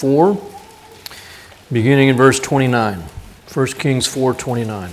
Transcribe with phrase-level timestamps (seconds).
[0.00, 0.40] 4,
[1.70, 3.04] beginning in verse 29.
[3.52, 4.92] 1 Kings 4 29.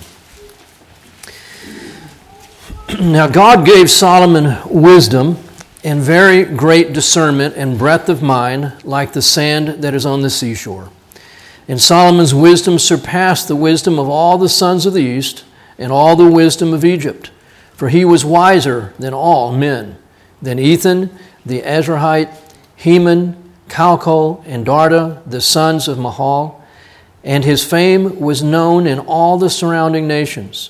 [2.99, 5.37] now, God gave Solomon wisdom
[5.81, 10.29] and very great discernment and breadth of mind, like the sand that is on the
[10.29, 10.89] seashore.
[11.69, 15.45] And Solomon's wisdom surpassed the wisdom of all the sons of the east
[15.77, 17.31] and all the wisdom of Egypt,
[17.71, 19.97] for he was wiser than all men,
[20.41, 22.35] than Ethan, the Ezrahite,
[22.75, 26.61] Heman, Calcol, and Darda, the sons of Mahol,
[27.23, 30.69] and his fame was known in all the surrounding nations.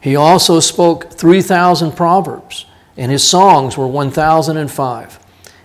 [0.00, 5.18] He also spoke 3,000 proverbs, and his songs were 1,005.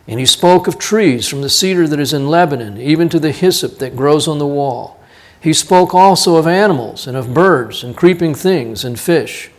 [0.07, 3.31] And he spoke of trees from the cedar that is in Lebanon, even to the
[3.31, 4.99] hyssop that grows on the wall.
[5.39, 9.51] He spoke also of animals, and of birds, and creeping things, and fish.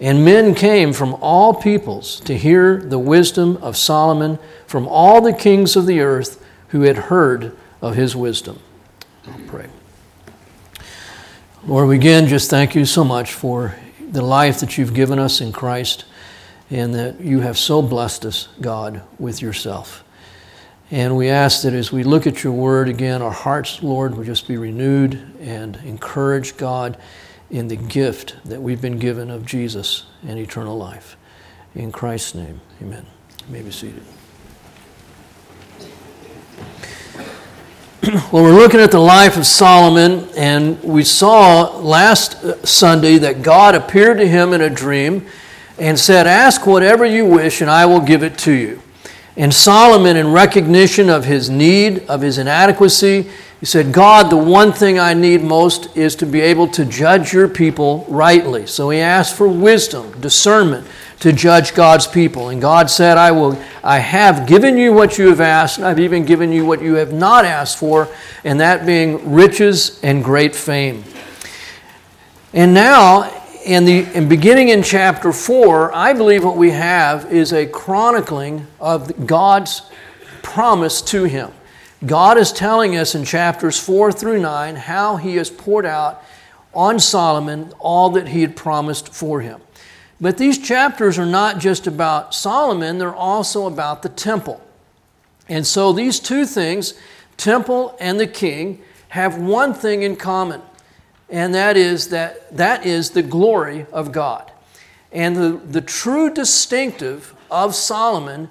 [0.00, 5.32] And men came from all peoples to hear the wisdom of Solomon from all the
[5.32, 6.44] kings of the earth
[6.76, 8.58] who had heard of his wisdom.
[9.26, 9.66] I'll pray.
[11.66, 13.74] Lord, we again just thank you so much for
[14.10, 16.04] the life that you've given us in Christ
[16.68, 20.04] and that you have so blessed us, God, with yourself.
[20.90, 24.24] And we ask that as we look at your word again, our hearts, Lord, will
[24.24, 26.98] just be renewed and encouraged, God,
[27.50, 31.16] in the gift that we've been given of Jesus and eternal life.
[31.74, 33.06] In Christ's name, amen.
[33.46, 34.02] You may be seated.
[38.30, 43.42] well, we're looking at the life of Solomon, and we saw last uh, Sunday that
[43.42, 45.26] God appeared to him in a dream
[45.76, 48.80] and said, Ask whatever you wish, and I will give it to you.
[49.36, 53.28] And Solomon, in recognition of his need, of his inadequacy,
[53.60, 57.32] he said, God, the one thing I need most is to be able to judge
[57.32, 58.66] your people rightly.
[58.66, 60.86] So he asked for wisdom, discernment,
[61.20, 62.50] to judge God's people.
[62.50, 66.00] And God said, I will I have given you what you have asked, and I've
[66.00, 68.08] even given you what you have not asked for,
[68.44, 71.04] and that being riches and great fame.
[72.52, 73.35] And now,
[73.66, 78.64] in the in beginning in chapter 4, I believe what we have is a chronicling
[78.78, 79.82] of God's
[80.44, 81.50] promise to him.
[82.06, 86.22] God is telling us in chapters 4 through 9 how he has poured out
[86.72, 89.60] on Solomon all that he had promised for him.
[90.20, 94.64] But these chapters are not just about Solomon, they're also about the temple.
[95.48, 96.94] And so these two things,
[97.36, 100.62] temple and the king, have one thing in common,
[101.28, 104.50] and that is that that is the glory of God.
[105.12, 108.48] And the, the true distinctive of Solomon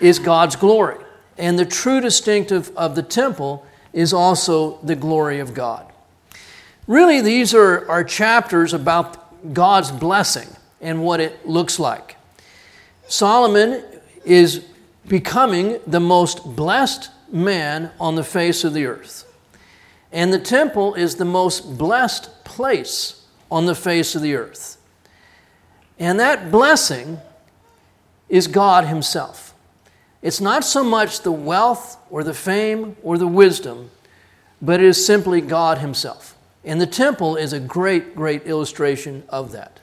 [0.00, 0.98] is God's glory.
[1.38, 5.90] And the true distinctive of the temple is also the glory of God.
[6.86, 10.48] Really, these are, are chapters about God's blessing
[10.80, 12.16] and what it looks like.
[13.08, 13.82] Solomon
[14.24, 14.64] is
[15.08, 19.25] becoming the most blessed man on the face of the earth.
[20.16, 24.78] And the temple is the most blessed place on the face of the earth.
[25.98, 27.18] And that blessing
[28.30, 29.52] is God Himself.
[30.22, 33.90] It's not so much the wealth or the fame or the wisdom,
[34.62, 36.34] but it is simply God Himself.
[36.64, 39.80] And the temple is a great, great illustration of that.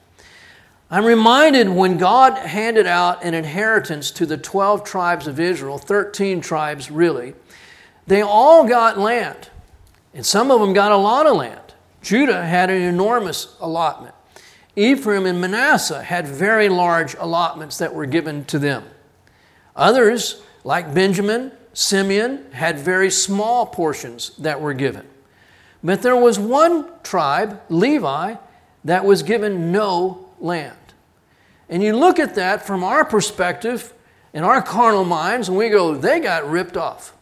[0.90, 6.42] I'm reminded when God handed out an inheritance to the 12 tribes of Israel, 13
[6.42, 7.36] tribes really,
[8.08, 9.52] they all got land.
[10.14, 11.74] And some of them got a lot of land.
[12.02, 14.14] Judah had an enormous allotment.
[14.76, 18.84] Ephraim and Manasseh had very large allotments that were given to them.
[19.76, 25.08] Others, like Benjamin, Simeon, had very small portions that were given.
[25.84, 28.36] But there was one tribe, Levi,
[28.86, 30.78] that was given no land.
[31.70, 33.94] And you look at that from our perspective,
[34.34, 37.13] in our carnal minds, and we go, they got ripped off.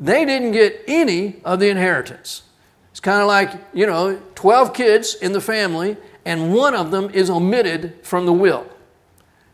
[0.00, 2.42] They didn't get any of the inheritance.
[2.90, 7.10] It's kind of like, you know, 12 kids in the family, and one of them
[7.10, 8.66] is omitted from the will.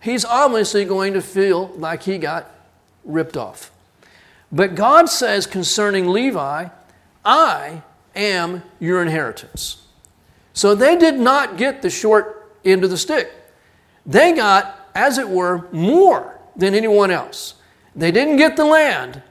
[0.00, 2.50] He's obviously going to feel like he got
[3.04, 3.70] ripped off.
[4.52, 6.68] But God says concerning Levi,
[7.24, 7.82] I
[8.16, 9.86] am your inheritance.
[10.52, 13.30] So they did not get the short end of the stick.
[14.04, 17.54] They got, as it were, more than anyone else.
[17.94, 19.22] They didn't get the land,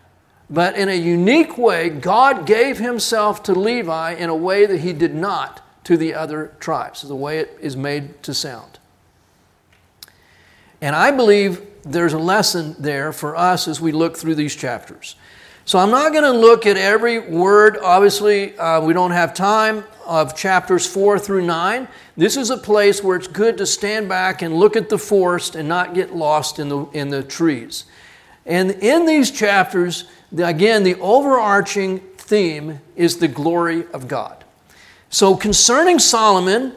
[0.50, 4.94] but in a unique way, God gave Himself to Levi in a way that He
[4.94, 8.80] did not to the other tribes, the way it is made to sound.
[10.82, 15.16] And I believe there's a lesson there for us as we look through these chapters.
[15.66, 17.78] So I'm not going to look at every word.
[17.78, 21.88] Obviously, uh, we don't have time of chapters 4 through 9.
[22.18, 25.56] This is a place where it's good to stand back and look at the forest
[25.56, 27.86] and not get lost in the, in the trees.
[28.48, 30.06] And in these chapters,
[30.38, 34.44] again, the overarching theme is the glory of God.
[35.10, 36.74] So, concerning Solomon,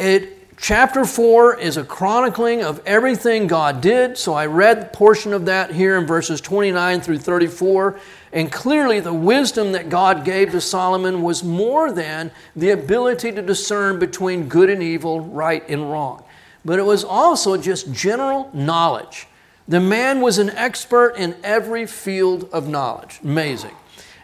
[0.00, 4.18] it, chapter 4 is a chronicling of everything God did.
[4.18, 8.00] So, I read a portion of that here in verses 29 through 34.
[8.32, 13.42] And clearly, the wisdom that God gave to Solomon was more than the ability to
[13.42, 16.24] discern between good and evil, right and wrong,
[16.64, 19.28] but it was also just general knowledge.
[19.68, 23.20] The man was an expert in every field of knowledge.
[23.22, 23.74] Amazing.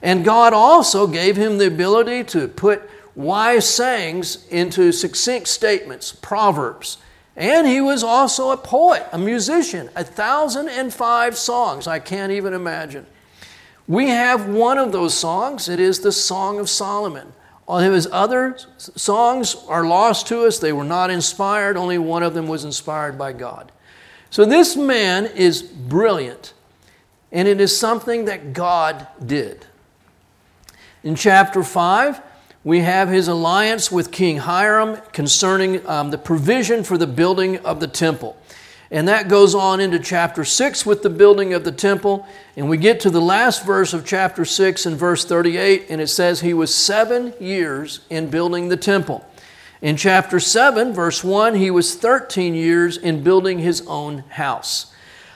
[0.02, 6.98] And God also gave him the ability to put wise sayings into succinct statements, proverbs.
[7.36, 11.86] And he was also a poet, a musician, a thousand and five songs.
[11.86, 13.06] I can't even imagine.
[13.86, 15.68] We have one of those songs.
[15.68, 17.32] It is the Song of Solomon.
[17.66, 20.58] All his other songs are lost to us.
[20.58, 21.76] They were not inspired.
[21.76, 23.72] Only one of them was inspired by God.
[24.30, 26.52] So this man is brilliant,
[27.32, 29.66] and it is something that God did.
[31.02, 32.20] In chapter 5,
[32.64, 37.80] we have his alliance with King Hiram concerning um, the provision for the building of
[37.80, 38.36] the temple.
[38.90, 42.26] And that goes on into chapter 6 with the building of the temple.
[42.56, 46.08] And we get to the last verse of chapter 6 in verse 38, and it
[46.08, 49.24] says, He was seven years in building the temple.
[49.80, 54.92] In chapter 7, verse 1, he was 13 years in building his own house.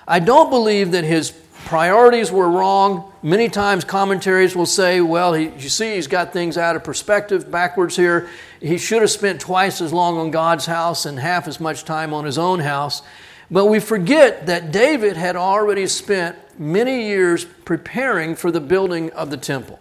[0.06, 1.30] I don't believe that his
[1.64, 3.12] priorities were wrong.
[3.22, 7.52] Many times commentaries will say, well, he, you see, he's got things out of perspective
[7.52, 8.28] backwards here.
[8.60, 12.12] He should have spent twice as long on God's house and half as much time
[12.12, 13.02] on his own house.
[13.48, 19.30] But we forget that David had already spent many years preparing for the building of
[19.30, 19.78] the temple.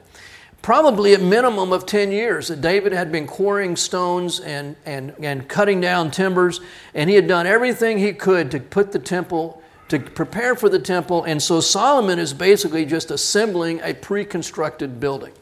[0.61, 5.47] Probably a minimum of 10 years that David had been quarrying stones and, and, and
[5.47, 6.61] cutting down timbers,
[6.93, 10.77] and he had done everything he could to put the temple, to prepare for the
[10.77, 11.23] temple.
[11.23, 15.33] And so Solomon is basically just assembling a pre constructed building.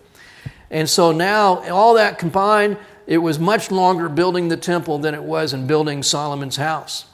[0.72, 5.24] And so now, all that combined, it was much longer building the temple than it
[5.24, 7.06] was in building Solomon's house.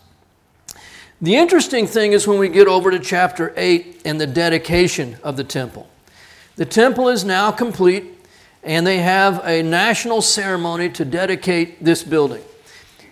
[1.21, 5.37] The interesting thing is when we get over to chapter 8 and the dedication of
[5.37, 5.89] the temple.
[6.55, 8.05] The temple is now complete,
[8.63, 12.41] and they have a national ceremony to dedicate this building.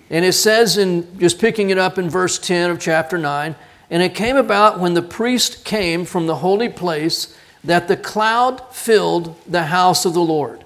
[0.09, 3.55] And it says, in just picking it up in verse 10 of chapter 9,
[3.89, 8.61] and it came about when the priest came from the holy place that the cloud
[8.73, 10.63] filled the house of the Lord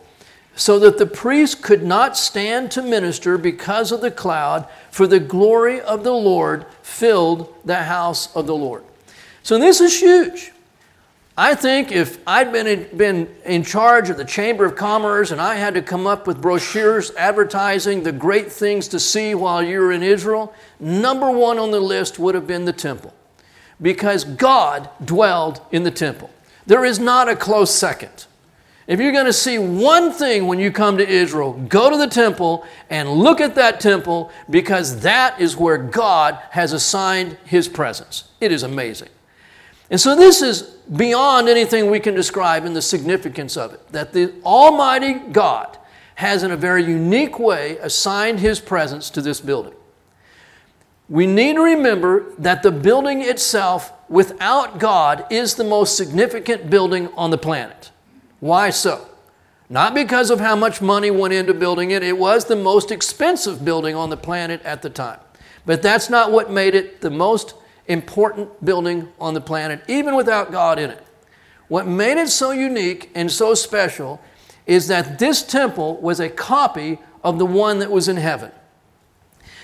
[0.58, 5.20] so that the priest could not stand to minister because of the cloud, for the
[5.20, 8.84] glory of the Lord filled the house of the Lord.
[9.44, 10.52] So this is huge.
[11.40, 15.40] I think if I'd been in, been in charge of the Chamber of Commerce and
[15.40, 19.80] I had to come up with brochures advertising the great things to see while you
[19.80, 23.14] were in Israel, number one on the list would have been the temple.
[23.80, 26.32] Because God dwelled in the temple.
[26.66, 28.26] There is not a close second.
[28.88, 32.08] If you're going to see one thing when you come to Israel, go to the
[32.08, 38.32] temple and look at that temple because that is where God has assigned his presence.
[38.42, 39.10] It is amazing.
[39.90, 40.64] And so this is
[40.96, 45.78] beyond anything we can describe in the significance of it that the Almighty God
[46.16, 49.74] has, in a very unique way, assigned his presence to this building.
[51.10, 57.08] We need to remember that the building itself, without God, is the most significant building
[57.16, 57.92] on the planet.
[58.40, 59.08] Why so?
[59.70, 63.64] Not because of how much money went into building it, it was the most expensive
[63.64, 65.20] building on the planet at the time.
[65.66, 67.54] But that's not what made it the most
[67.88, 71.04] important building on the planet, even without God in it.
[71.68, 74.22] What made it so unique and so special
[74.66, 78.52] is that this temple was a copy of the one that was in heaven.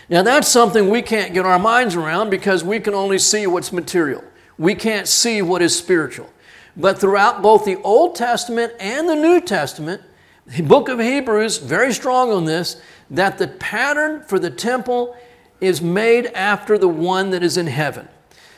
[0.10, 3.72] Now, that's something we can't get our minds around because we can only see what's
[3.72, 4.24] material.
[4.58, 6.30] We can't see what is spiritual.
[6.76, 10.02] But throughout both the Old Testament and the New Testament,
[10.46, 15.16] the book of Hebrews, very strong on this, that the pattern for the temple
[15.62, 18.08] is made after the one that is in heaven.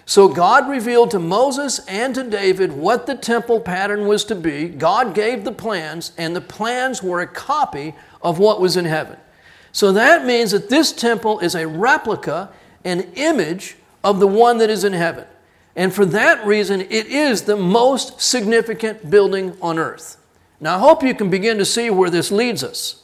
[0.06, 4.68] So God revealed to Moses and to David what the temple pattern was to be.
[4.68, 9.18] God gave the plans, and the plans were a copy of what was in heaven.
[9.72, 12.52] So that means that this temple is a replica,
[12.84, 15.26] an image of the one that is in heaven.
[15.76, 20.18] And for that reason, it is the most significant building on earth.
[20.62, 23.04] Now, I hope you can begin to see where this leads us.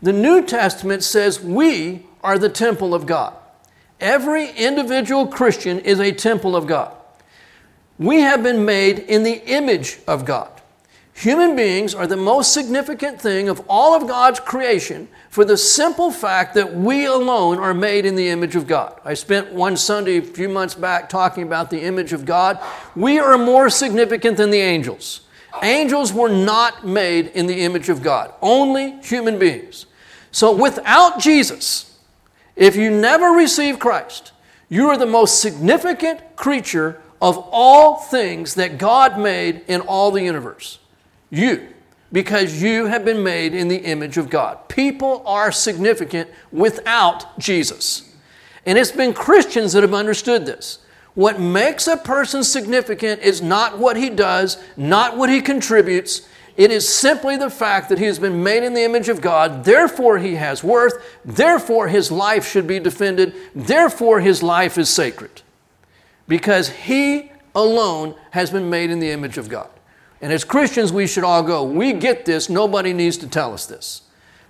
[0.00, 3.34] The New Testament says we are the temple of God.
[4.00, 6.92] Every individual Christian is a temple of God.
[7.98, 10.50] We have been made in the image of God.
[11.14, 16.10] Human beings are the most significant thing of all of God's creation for the simple
[16.10, 19.00] fact that we alone are made in the image of God.
[19.04, 22.58] I spent one Sunday a few months back talking about the image of God.
[22.96, 25.20] We are more significant than the angels.
[25.62, 29.86] Angels were not made in the image of God, only human beings.
[30.32, 31.95] So without Jesus,
[32.56, 34.32] if you never receive Christ,
[34.68, 40.22] you are the most significant creature of all things that God made in all the
[40.22, 40.78] universe.
[41.30, 41.68] You,
[42.12, 44.68] because you have been made in the image of God.
[44.68, 48.14] People are significant without Jesus.
[48.64, 50.78] And it's been Christians that have understood this.
[51.14, 56.28] What makes a person significant is not what he does, not what he contributes.
[56.56, 59.64] It is simply the fact that he has been made in the image of God,
[59.64, 60.94] therefore he has worth,
[61.24, 65.42] therefore his life should be defended, therefore his life is sacred.
[66.26, 69.68] Because he alone has been made in the image of God.
[70.22, 73.66] And as Christians, we should all go, we get this, nobody needs to tell us
[73.66, 74.02] this.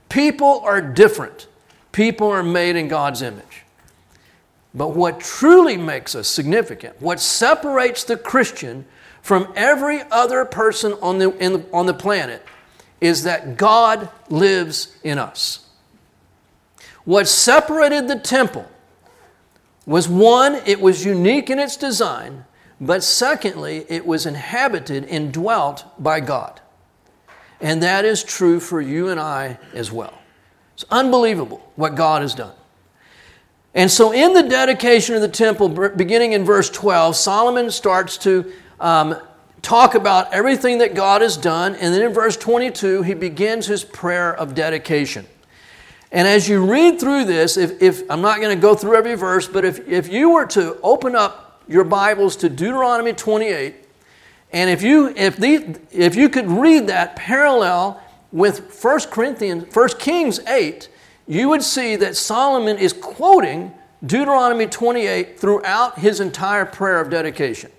[0.09, 1.49] People are different,
[1.91, 3.65] people are made in God's image.
[4.73, 8.85] But what truly makes us significant, what separates the Christian
[9.27, 12.47] from every other person on the, the, on the planet,
[13.01, 15.67] is that God lives in us.
[17.05, 18.71] What separated the temple
[19.85, 22.45] was one, it was unique in its design,
[22.81, 26.61] but secondly, it was inhabited and dwelt by God.
[27.61, 30.15] And that is true for you and I as well.
[30.75, 32.55] It's unbelievable what God has done.
[33.75, 38.53] And so, in the dedication of the temple, beginning in verse 12, Solomon starts to
[38.81, 39.17] um,
[39.63, 41.75] talk about everything that God has done.
[41.75, 45.27] And then in verse 22, he begins his prayer of dedication.
[46.13, 49.17] And as you read through this, if, if I'm not going to go through every
[49.17, 53.75] verse, but if, if you were to open up your Bibles to Deuteronomy 28,
[54.53, 59.89] and if you, if, the, if you could read that parallel with 1 Corinthians, 1
[59.99, 60.89] Kings 8,
[61.27, 67.73] you would see that Solomon is quoting Deuteronomy 28 throughout his entire prayer of dedication.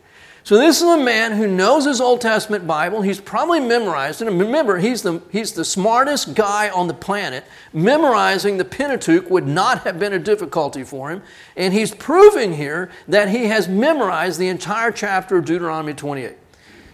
[0.48, 3.02] So this is a man who knows his Old Testament Bible.
[3.02, 4.30] He's probably memorized it.
[4.30, 7.44] And remember, he's the, he's the smartest guy on the planet.
[7.74, 11.22] Memorizing the Pentateuch would not have been a difficulty for him.
[11.58, 16.38] And he's proving here that he has memorized the entire chapter of Deuteronomy 28.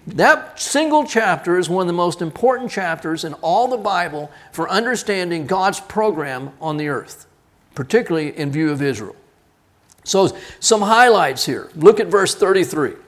[0.07, 4.67] That single chapter is one of the most important chapters in all the Bible for
[4.67, 7.27] understanding God's program on the earth,
[7.75, 9.15] particularly in view of Israel.
[10.05, 11.69] So, some highlights here.
[11.75, 13.02] Look at verse 33.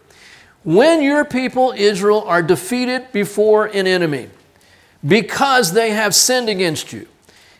[0.66, 4.30] When your people Israel are defeated before an enemy
[5.08, 7.08] because they have sinned against you,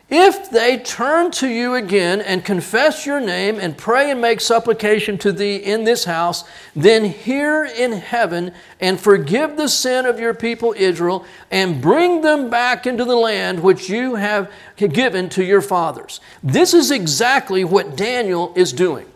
[0.08, 5.18] if they turn to you again and confess your name and pray and make supplication
[5.18, 6.42] to thee in this house,
[6.74, 12.50] then hear in heaven and forgive the sin of your people Israel and bring them
[12.50, 16.20] back into the land which you have given to your fathers.
[16.42, 19.06] This is exactly what Daniel is doing.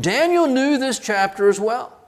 [0.00, 1.99] Daniel knew this chapter as well.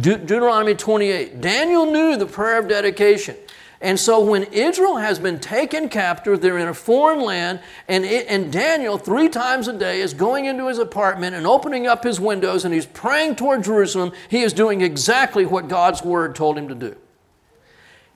[0.00, 1.40] De- Deuteronomy 28.
[1.40, 3.36] Daniel knew the prayer of dedication.
[3.80, 8.26] And so when Israel has been taken captive, they're in a foreign land, and, it,
[8.28, 12.18] and Daniel, three times a day, is going into his apartment and opening up his
[12.18, 14.12] windows and he's praying toward Jerusalem.
[14.28, 16.96] He is doing exactly what God's word told him to do.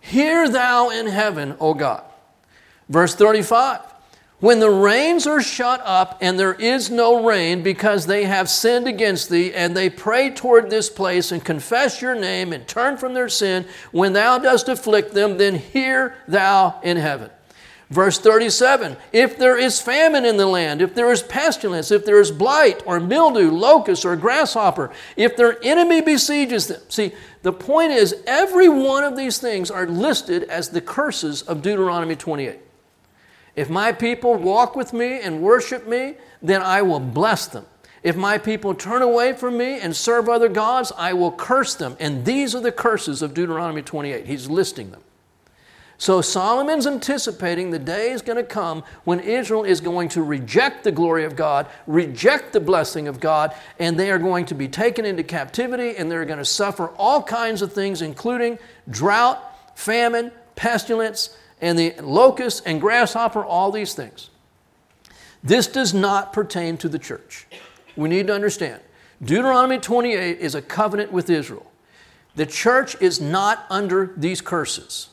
[0.01, 2.05] Hear thou in heaven, O God.
[2.89, 3.90] Verse 35
[4.41, 8.87] when the rains are shut up and there is no rain because they have sinned
[8.87, 13.15] against thee, and they pray toward this place and confess your name and turn from
[13.15, 17.31] their sin, when thou dost afflict them, then hear thou in heaven.
[17.91, 22.21] Verse 37 If there is famine in the land, if there is pestilence, if there
[22.21, 26.81] is blight or mildew, locust or grasshopper, if their enemy besieges them.
[26.89, 31.63] See, the point is, every one of these things are listed as the curses of
[31.63, 32.61] Deuteronomy 28.
[33.61, 37.67] If my people walk with me and worship me, then I will bless them.
[38.03, 41.95] If my people turn away from me and serve other gods, I will curse them.
[42.01, 44.25] And these are the curses of Deuteronomy 28.
[44.25, 45.03] He's listing them.
[45.99, 50.83] So Solomon's anticipating the day is going to come when Israel is going to reject
[50.83, 54.69] the glory of God, reject the blessing of God, and they are going to be
[54.69, 60.33] taken into captivity and they're going to suffer all kinds of things, including drought, famine,
[60.57, 64.31] pestilence, and the locust and grasshopper, all these things.
[65.43, 67.47] This does not pertain to the church.
[67.97, 68.81] We need to understand.
[69.23, 71.71] Deuteronomy 28 is a covenant with Israel.
[72.37, 75.09] The church is not under these curses.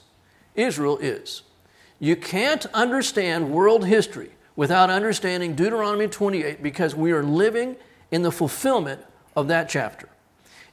[0.56, 1.44] Israel is.
[2.00, 7.76] You can't understand world history without understanding Deuteronomy 28 because we are living
[8.12, 9.02] in the fulfillment
[9.36, 10.10] of that chapter.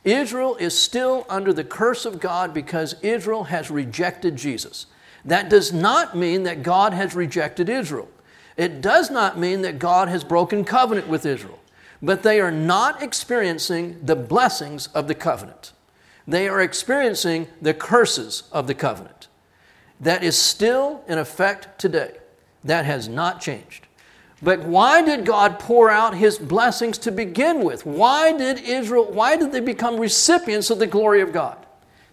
[0.04, 4.86] Israel is still under the curse of God because Israel has rejected Jesus.
[5.24, 8.08] That does not mean that God has rejected Israel.
[8.56, 11.58] It does not mean that God has broken covenant with Israel.
[12.02, 15.72] But they are not experiencing the blessings of the covenant.
[16.26, 19.28] They are experiencing the curses of the covenant.
[20.00, 22.16] That is still in effect today.
[22.62, 23.86] That has not changed.
[24.42, 27.86] But why did God pour out his blessings to begin with?
[27.86, 31.63] Why did Israel, why did they become recipients of the glory of God?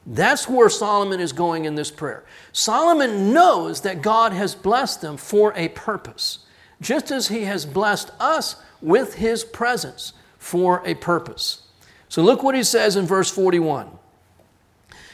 [0.06, 2.24] That's where Solomon is going in this prayer.
[2.52, 6.40] Solomon knows that God has blessed them for a purpose,
[6.82, 11.68] just as he has blessed us with his presence for a purpose.
[12.10, 13.90] So look what he says in verse 41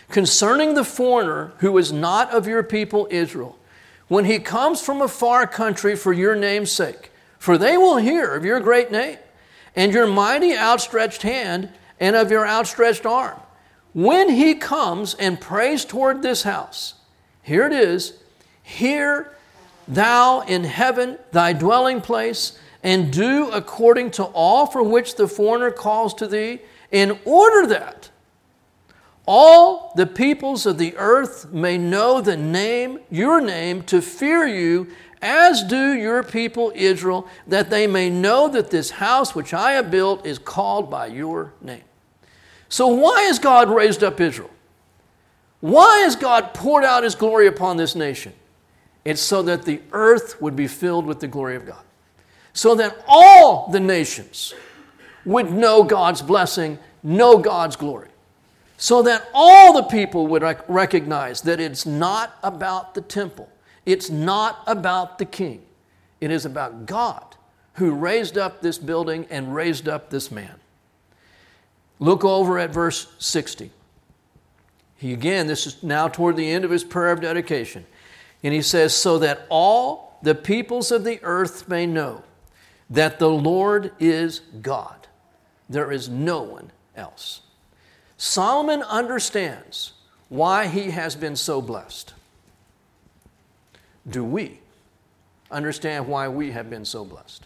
[0.09, 3.59] Concerning the foreigner who is not of your people Israel,
[4.07, 8.33] when he comes from a far country for your name's sake, for they will hear
[8.35, 9.17] of your great name
[9.75, 13.37] and your mighty outstretched hand and of your outstretched arm
[13.97, 16.93] when he comes and prays toward this house,
[17.41, 18.13] here it is,
[18.61, 19.35] hear
[19.87, 25.71] thou in heaven thy dwelling place, and do according to all for which the foreigner
[25.71, 26.59] calls to thee,
[26.91, 28.11] in order that
[29.25, 34.87] all the peoples of the earth may know the name, your name, to fear you,
[35.23, 39.89] as do your people Israel, that they may know that this house which I have
[39.89, 41.81] built is called by your name.
[42.69, 44.51] So, why has God raised up Israel?
[45.59, 48.33] Why has God poured out his glory upon this nation?
[49.05, 51.83] It's so that the earth would be filled with the glory of God.
[52.53, 54.53] So that all the nations
[55.25, 58.09] would know God's blessing, know God's glory.
[58.77, 63.49] So that all the people would recognize that it's not about the temple,
[63.85, 65.63] it's not about the king,
[66.21, 67.35] it is about God
[67.75, 70.55] who raised up this building and raised up this man.
[71.99, 73.71] Look over at verse 60.
[74.97, 77.85] He again, this is now toward the end of his prayer of dedication.
[78.43, 82.23] And he says, So that all the peoples of the earth may know
[82.89, 85.07] that the Lord is God.
[85.69, 87.41] There is no one else.
[88.17, 89.93] Solomon understands
[90.29, 92.13] why he has been so blessed.
[94.09, 94.59] Do we
[95.51, 97.45] understand why we have been so blessed?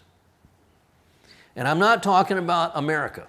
[1.54, 3.26] And I'm not talking about America.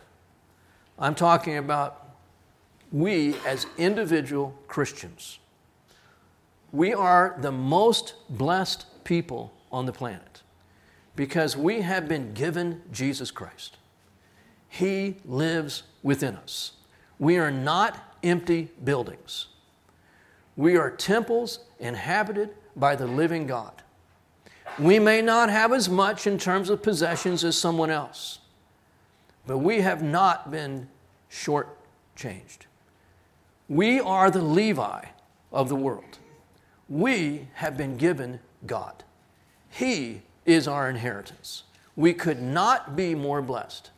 [0.98, 2.00] I'm talking about
[2.92, 5.40] we as individual Christians.
[6.72, 10.42] We are the most blessed people on the planet
[11.16, 13.78] because we have been given Jesus Christ.
[14.70, 16.74] He lives within us.
[17.20, 19.48] We are not empty buildings.
[20.56, 23.82] We are temples inhabited by the living God.
[24.80, 28.40] We may not have as much in terms of possessions as someone else.
[29.46, 30.88] But we have not been
[31.30, 32.66] shortchanged.
[33.68, 35.06] We are the Levi
[35.52, 36.20] of the world.
[36.90, 39.04] We have been given God.
[39.70, 41.64] He is our inheritance.
[41.96, 43.92] We could not be more blessed.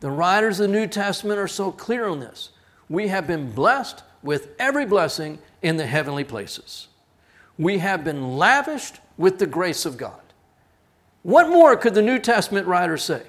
[0.00, 2.50] The writers of the New Testament are so clear on this.
[2.88, 6.88] We have been blessed with every blessing in the heavenly places.
[7.58, 10.20] We have been lavished with the grace of God.
[11.22, 13.22] What more could the New Testament writer say?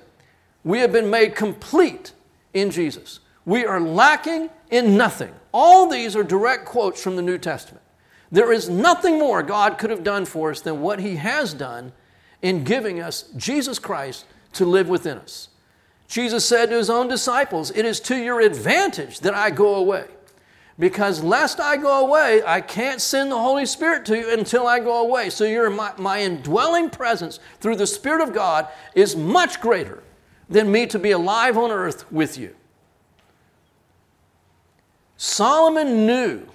[0.67, 2.11] We have been made complete
[2.53, 3.21] in Jesus.
[3.45, 5.33] We are lacking in nothing.
[5.53, 7.85] All these are direct quotes from the New Testament.
[8.33, 11.93] There is nothing more God could have done for us than what He has done
[12.41, 15.47] in giving us Jesus Christ to live within us.
[16.09, 20.07] Jesus said to His own disciples, It is to your advantage that I go away.
[20.77, 24.81] Because lest I go away, I can't send the Holy Spirit to you until I
[24.81, 25.29] go away.
[25.29, 30.03] So your, my, my indwelling presence through the Spirit of God is much greater
[30.49, 32.55] than me to be alive on earth with you.
[35.17, 36.47] Solomon knew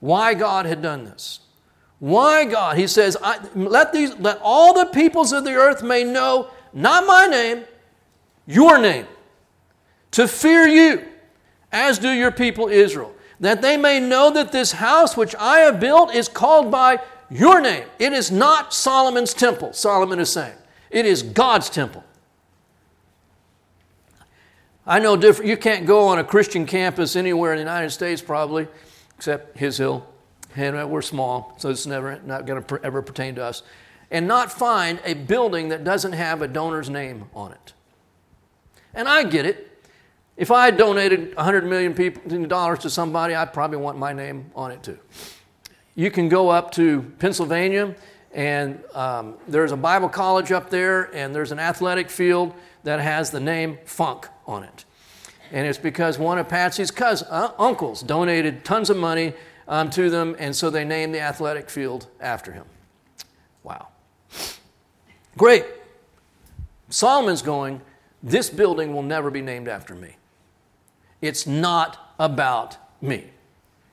[0.00, 1.40] why God had done this.
[1.98, 2.78] Why God?
[2.78, 3.16] He says,
[3.54, 7.64] let, these, let all the peoples of the earth may know not my name,
[8.46, 9.06] your name,
[10.12, 11.04] to fear you,
[11.72, 15.80] as do your people Israel, that they may know that this house which I have
[15.80, 17.00] built is called by
[17.30, 17.84] your name.
[17.98, 20.56] It is not Solomon's temple, Solomon is saying.
[20.90, 22.04] It is God's temple.
[24.88, 28.22] I know different, you can't go on a Christian campus anywhere in the United States
[28.22, 28.66] probably,
[29.16, 30.06] except His Hill.
[30.56, 33.62] And we're small, so it's never not going to ever pertain to us.
[34.10, 37.74] And not find a building that doesn't have a donor's name on it.
[38.94, 39.66] And I get it.
[40.38, 44.82] If I donated 100 million dollars to somebody, I'd probably want my name on it
[44.82, 44.98] too.
[45.96, 47.94] You can go up to Pennsylvania,
[48.32, 53.30] and um, there's a Bible college up there, and there's an athletic field that has
[53.30, 54.84] the name Funk on it.
[55.50, 59.32] And it's because one of Patsy's cousins, uh, uncles donated tons of money
[59.66, 62.64] um, to them, and so they named the athletic field after him.
[63.62, 63.88] Wow.
[65.36, 65.64] Great.
[66.90, 67.80] Solomon's going,
[68.22, 70.16] this building will never be named after me.
[71.20, 73.24] It's not about me.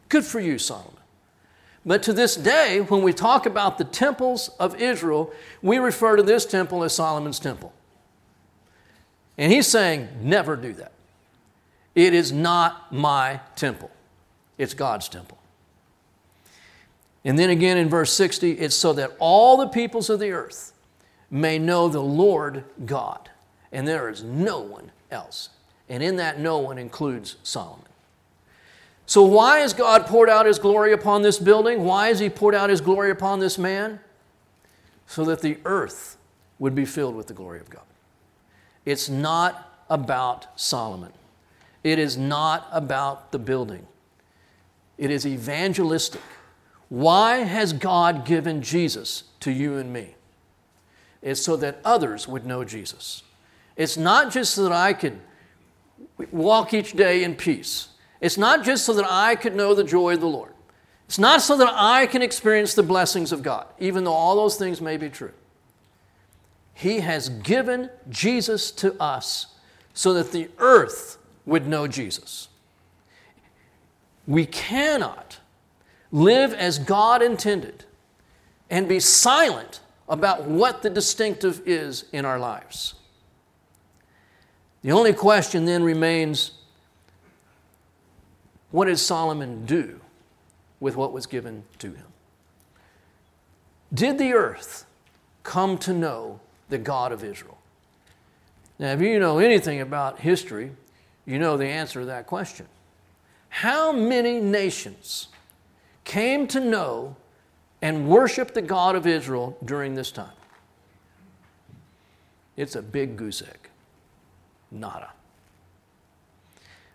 [0.10, 0.92] Good for you, Solomon.
[1.86, 6.24] But to this day, when we talk about the temples of Israel, we refer to
[6.24, 7.74] this temple as Solomon's temple.
[9.38, 10.92] And he's saying, never do that.
[11.94, 13.92] It is not my temple,
[14.58, 15.38] it's God's temple.
[17.24, 20.74] And then again in verse 60, it's so that all the peoples of the earth
[21.32, 23.30] may know the Lord God,
[23.72, 25.50] and there is no one else.
[25.90, 27.86] And in that, no one includes Solomon.
[29.08, 31.84] So, why has God poured out his glory upon this building?
[31.84, 34.00] Why has he poured out his glory upon this man?
[35.06, 36.18] So that the earth
[36.58, 37.84] would be filled with the glory of God.
[38.86, 41.14] It's not about Solomon,
[41.84, 43.88] it is not about the building,
[44.98, 46.22] it is evangelistic.
[46.88, 50.16] Why has God given Jesus to you and me?
[51.22, 53.24] It's so that others would know Jesus.
[53.76, 55.20] It's not just so that I could
[56.32, 57.90] walk each day in peace.
[58.22, 60.54] It's not just so that I could know the joy of the Lord.
[61.08, 64.56] It's not so that I can experience the blessings of God, even though all those
[64.56, 65.34] things may be true.
[66.78, 69.48] He has given Jesus to us
[69.94, 72.50] so that the earth would know Jesus.
[74.28, 75.40] We cannot
[76.12, 77.86] live as God intended
[78.70, 82.96] and be silent about what the distinctive is in our lives.
[84.82, 86.52] The only question then remains
[88.72, 90.02] what did Solomon do
[90.82, 92.08] with what was given to him?
[93.94, 94.86] Did the earth
[95.44, 97.58] come to know the God of Israel?
[98.78, 100.72] Now, if you know anything about history,
[101.26, 102.68] you know the answer to that question.
[103.50, 105.30] How many nations
[106.04, 107.16] came to know
[107.82, 110.34] and worship the God of Israel during this time?
[112.58, 113.70] It's a big goose egg.
[114.72, 115.12] Nada.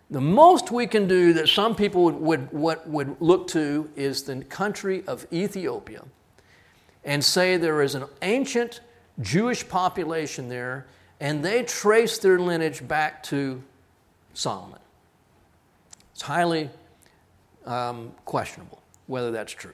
[0.09, 4.23] The most we can do that some people would, would, what would look to is
[4.23, 6.03] the country of Ethiopia
[7.03, 8.81] and say there is an ancient
[9.19, 10.87] Jewish population there
[11.19, 13.61] and they trace their lineage back to
[14.33, 14.79] Solomon.
[16.13, 16.69] It's highly
[17.65, 19.73] um, questionable whether that's true.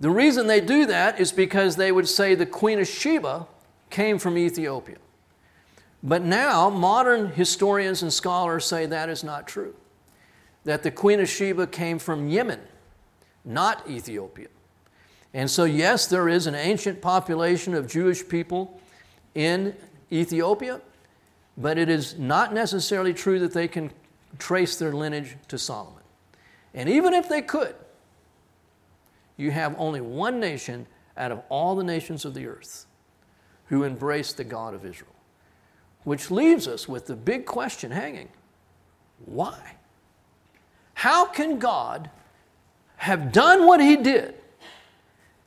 [0.00, 3.46] The reason they do that is because they would say the Queen of Sheba
[3.90, 4.96] came from Ethiopia.
[6.02, 9.74] But now, modern historians and scholars say that is not true.
[10.64, 12.60] That the Queen of Sheba came from Yemen,
[13.44, 14.48] not Ethiopia.
[15.34, 18.80] And so, yes, there is an ancient population of Jewish people
[19.34, 19.74] in
[20.12, 20.80] Ethiopia,
[21.58, 23.90] but it is not necessarily true that they can
[24.38, 26.02] trace their lineage to Solomon.
[26.72, 27.74] And even if they could,
[29.36, 32.86] you have only one nation out of all the nations of the earth
[33.66, 35.10] who embrace the God of Israel.
[36.04, 38.28] Which leaves us with the big question hanging
[39.24, 39.76] why?
[40.94, 42.10] How can God
[42.96, 44.34] have done what He did?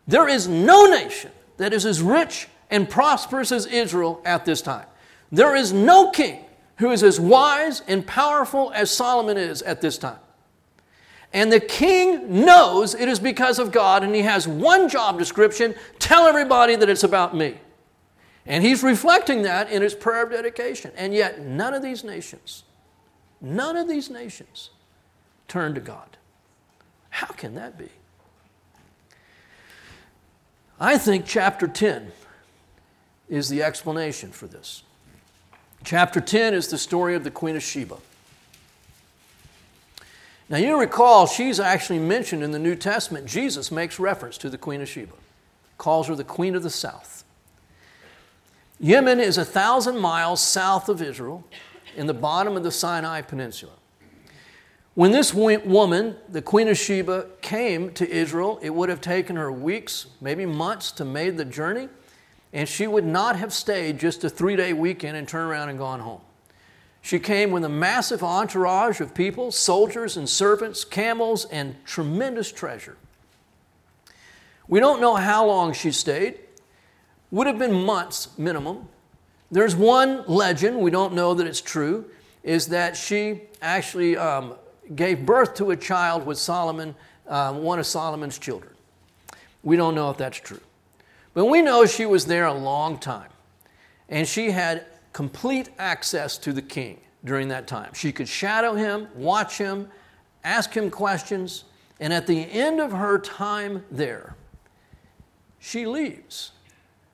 [0.08, 4.86] There is no nation that is as rich and prosperous as Israel at this time.
[5.32, 6.46] There is no king
[6.78, 10.20] who is as wise and powerful as Solomon is at this time.
[11.34, 15.76] And the king knows it is because of God, and he has one job description
[16.00, 17.58] tell everybody that it's about me.
[18.46, 20.92] And he's reflecting that in his prayer of dedication.
[20.96, 22.64] And yet, none of these nations,
[23.42, 24.70] none of these nations
[25.50, 26.16] turn to God.
[27.10, 27.90] How can that be?
[30.80, 32.12] I think chapter 10
[33.30, 34.84] is the explanation for this.
[35.84, 37.98] Chapter 10 is the story of the Queen of Sheba.
[40.50, 43.26] Now, you recall, she's actually mentioned in the New Testament.
[43.26, 45.14] Jesus makes reference to the Queen of Sheba,
[45.78, 47.26] calls her the Queen of the South.
[48.80, 51.44] Yemen is a thousand miles south of Israel
[51.96, 53.74] in the bottom of the Sinai Peninsula.
[54.98, 59.52] When this woman, the Queen of Sheba, came to Israel, it would have taken her
[59.52, 61.90] weeks, maybe months to make the journey,
[62.52, 65.78] and she would not have stayed just a three day weekend and turned around and
[65.78, 66.22] gone home.
[67.04, 72.98] She came with a massive entourage of people, soldiers and servants, camels, and tremendous treasure.
[74.68, 76.40] We don't know how long she stayed
[77.30, 78.90] would have been months minimum.
[79.52, 82.10] There's one legend, we don't know that it's true,
[82.42, 84.56] is that she actually um,
[84.96, 86.96] gave birth to a child with Solomon,
[87.28, 88.74] um, one of Solomon's children.
[89.64, 90.62] We don't know if that's true.
[91.34, 93.30] But we know she was there a long time.
[94.10, 97.94] And she had complete access to the king during that time.
[97.94, 99.90] She could shadow him, watch him,
[100.44, 101.66] ask him questions,
[102.00, 104.36] and at the end of her time there,
[105.60, 106.52] she leaves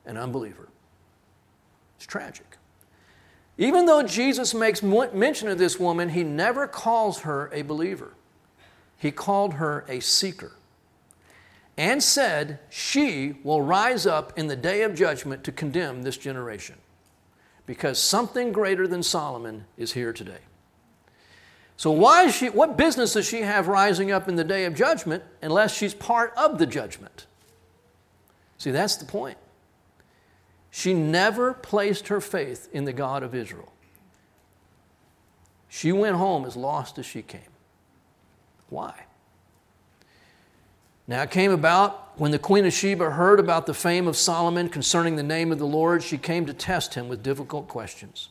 [0.06, 0.70] an unbeliever.
[1.98, 2.53] It's tragic.
[3.58, 8.13] Even though Jesus makes mention of this woman, he never calls her a believer.
[8.98, 10.54] He called her a seeker
[11.78, 16.76] and said, She will rise up in the day of judgment to condemn this generation
[17.66, 20.39] because something greater than Solomon is here today.
[21.76, 24.76] So, why is she, what business does she have rising up in the day of
[24.76, 27.26] judgment unless she's part of the judgment?
[28.58, 29.38] See, that's the point.
[30.76, 33.72] She never placed her faith in the God of Israel.
[35.70, 37.42] She went home as lost as she came.
[38.70, 39.06] Why?
[41.08, 44.68] Now it came about when the Queen of Sheba heard about the fame of Solomon
[44.68, 48.30] concerning the name of the Lord, she came to test him with difficult questions.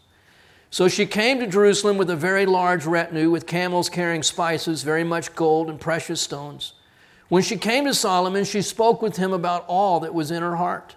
[0.69, 5.05] So she came to Jerusalem with a very large retinue, with camels carrying spices, very
[5.05, 6.73] much gold and precious stones.
[7.29, 10.57] When she came to Solomon, she spoke with him about all that was in her
[10.57, 10.97] heart.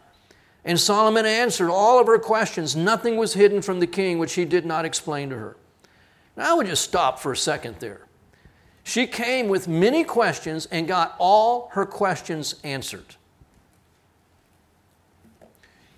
[0.65, 2.75] And Solomon answered all of her questions.
[2.75, 5.55] Nothing was hidden from the king which he did not explain to her.
[6.35, 8.07] Now, I would just stop for a second there.
[8.83, 13.15] She came with many questions and got all her questions answered.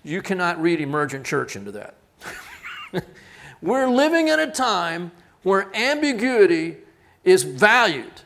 [0.04, 1.94] You cannot read emergent church into that.
[3.62, 6.76] We're living in a time where ambiguity
[7.24, 8.22] is valued,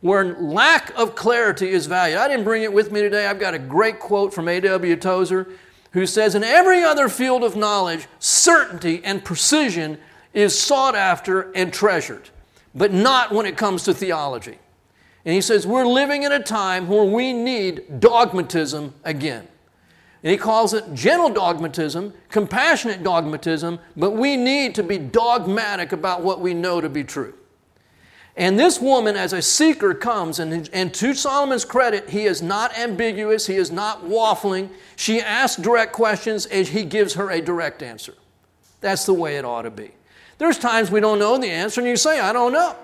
[0.00, 2.18] where lack of clarity is valued.
[2.18, 3.26] I didn't bring it with me today.
[3.26, 4.96] I've got a great quote from A.W.
[4.96, 5.48] Tozer
[5.96, 9.96] who says, In every other field of knowledge, certainty and precision
[10.34, 12.28] is sought after and treasured,
[12.74, 14.58] but not when it comes to theology.
[15.24, 19.48] And he says, We're living in a time where we need dogmatism again.
[20.22, 26.22] And he calls it gentle dogmatism, compassionate dogmatism, but we need to be dogmatic about
[26.22, 27.32] what we know to be true.
[28.36, 32.78] And this woman, as a seeker, comes, and, and to Solomon's credit, he is not
[32.78, 34.68] ambiguous, he is not waffling.
[34.94, 38.14] She asks direct questions, and he gives her a direct answer.
[38.82, 39.92] That's the way it ought to be.
[40.36, 42.76] There's times we don't know the answer, and you say, I don't know.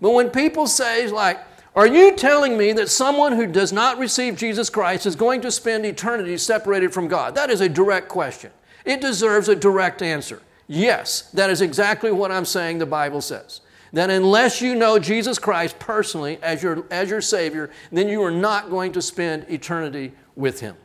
[0.00, 1.40] But when people say, like,
[1.74, 5.50] are you telling me that someone who does not receive Jesus Christ is going to
[5.50, 7.34] spend eternity separated from God?
[7.34, 8.52] That is a direct question.
[8.84, 10.40] It deserves a direct answer.
[10.68, 13.60] Yes, that is exactly what I'm saying the Bible says
[13.92, 18.30] that unless you know Jesus Christ personally as your, as your Savior, then you are
[18.30, 20.76] not going to spend eternity with Him.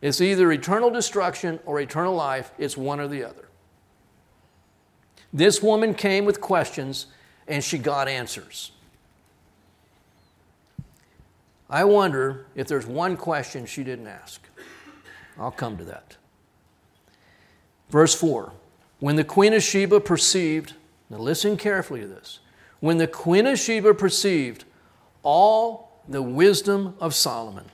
[0.00, 3.48] It's either eternal destruction or eternal life, it's one or the other.
[5.32, 7.06] This woman came with questions
[7.46, 8.72] and she got answers.
[11.70, 14.42] I wonder if there's one question she didn't ask.
[15.38, 16.16] I'll come to that.
[17.88, 18.52] Verse 4
[19.00, 20.74] When the queen of Sheba perceived
[21.12, 22.40] now, listen carefully to this.
[22.80, 24.64] When the Queen of Sheba perceived
[25.22, 27.66] all the wisdom of Solomon,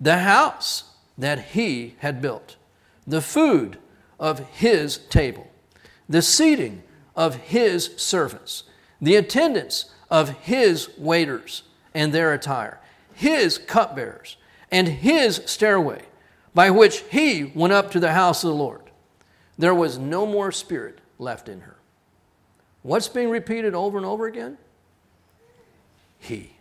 [0.00, 0.84] the house
[1.18, 2.56] that he had built,
[3.06, 3.78] the food
[4.18, 5.46] of his table,
[6.08, 6.82] the seating
[7.14, 8.64] of his servants,
[9.02, 12.80] the attendance of his waiters and their attire,
[13.12, 14.38] his cupbearers,
[14.72, 16.06] and his stairway
[16.54, 18.90] by which he went up to the house of the Lord,
[19.58, 21.75] there was no more spirit left in her.
[22.86, 24.58] What's being repeated over and over again?
[26.20, 26.52] He.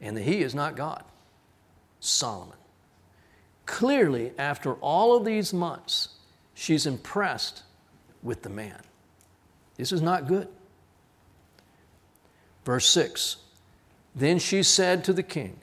[0.00, 1.04] And the He is not God,
[2.00, 2.56] Solomon.
[3.66, 6.08] Clearly, after all of these months,
[6.54, 7.62] she's impressed
[8.22, 8.80] with the man.
[9.76, 10.48] This is not good.
[12.64, 13.36] Verse 6
[14.14, 15.60] Then she said to the king,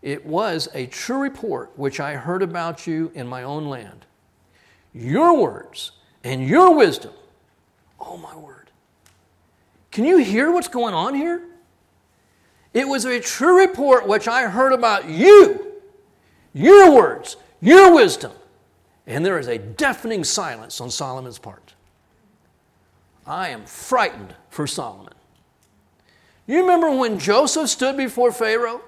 [0.00, 4.06] It was a true report which I heard about you in my own land.
[4.94, 5.92] Your words
[6.24, 7.12] and your wisdom,
[8.00, 8.57] oh my word
[9.98, 11.42] can you hear what's going on here?
[12.72, 15.72] It was a true report which I heard about you,
[16.54, 18.30] your words, your wisdom.
[19.08, 21.74] And there is a deafening silence on Solomon's part.
[23.26, 25.14] I am frightened for Solomon.
[26.46, 28.82] You remember when Joseph stood before Pharaoh?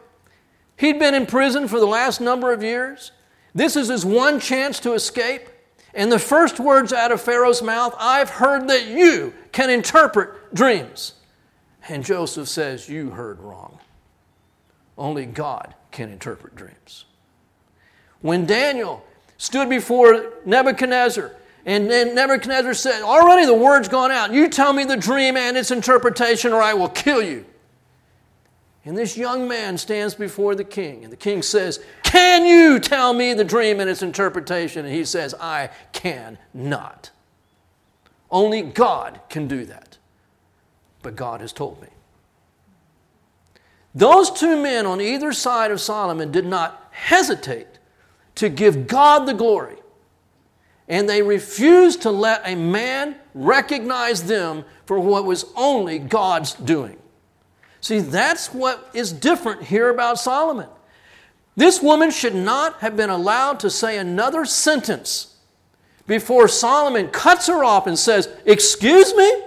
[0.77, 3.11] He'd been in prison for the last number of years.
[3.53, 5.49] This is his one chance to escape.
[5.95, 11.15] And the first words out of Pharaoh's mouth, I've heard that you can interpret dreams.
[11.89, 13.79] And Joseph says, You heard wrong.
[14.97, 17.07] Only God can interpret dreams.
[18.21, 19.05] When Daniel
[19.39, 21.33] stood before Nebuchadnezzar,
[21.67, 24.33] and then Nebuchadnezzar said, Already the word's gone out.
[24.33, 27.45] You tell me the dream and its interpretation, or I will kill you.
[28.85, 33.13] And this young man stands before the king, and the king says, Can you tell
[33.13, 34.85] me the dream and its interpretation?
[34.85, 37.13] And he says, I cannot.
[38.33, 39.97] Only God can do that.
[41.03, 41.87] But God has told me.
[43.95, 47.79] Those two men on either side of Solomon did not hesitate
[48.35, 49.77] to give God the glory
[50.89, 56.99] and they refused to let a man recognize them for what was only God's doing.
[57.81, 60.67] See, that's what is different here about Solomon.
[61.57, 65.37] This woman should not have been allowed to say another sentence
[66.07, 69.43] before Solomon cuts her off and says, Excuse me?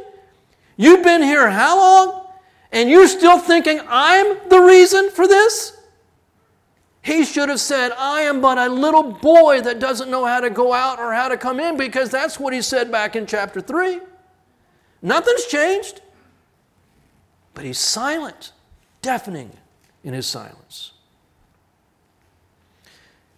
[0.77, 2.27] You've been here how long?
[2.71, 5.77] And you're still thinking I'm the reason for this?
[7.03, 10.49] He should have said, I am but a little boy that doesn't know how to
[10.49, 13.59] go out or how to come in, because that's what he said back in chapter
[13.59, 13.99] 3.
[15.01, 16.01] Nothing's changed.
[17.53, 18.53] But he's silent,
[19.01, 19.51] deafening
[20.03, 20.92] in his silence.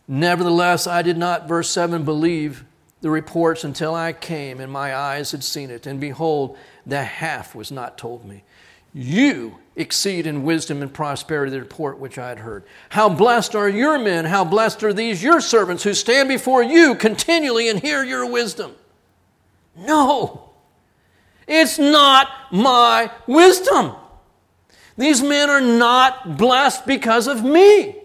[0.07, 2.63] Nevertheless, I did not, verse 7, believe
[3.01, 5.85] the reports until I came and my eyes had seen it.
[5.85, 8.43] And behold, the half was not told me.
[8.93, 12.63] You exceed in wisdom and prosperity the report which I had heard.
[12.89, 16.95] How blessed are your men, how blessed are these your servants who stand before you
[16.95, 18.73] continually and hear your wisdom.
[19.75, 20.51] No,
[21.45, 23.93] it's not my wisdom.
[24.97, 27.97] These men are not blessed because of me.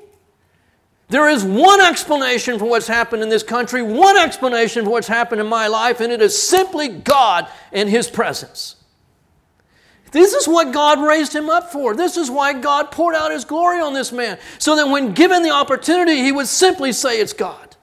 [1.10, 5.40] There is one explanation for what's happened in this country, one explanation for what's happened
[5.40, 8.76] in my life, and it is simply God and His presence.
[10.12, 11.94] This is what God raised him up for.
[11.94, 14.38] This is why God poured out his glory on this man.
[14.58, 17.76] So that when given the opportunity, he would simply say, It's God.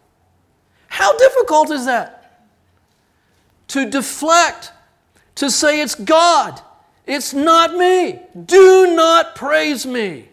[0.88, 2.44] How difficult is that?
[3.70, 4.72] To deflect,
[5.36, 6.62] to say, It's God.
[7.06, 8.20] It's not me.
[8.46, 10.28] Do not praise me.